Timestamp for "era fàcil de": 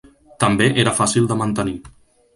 0.85-1.37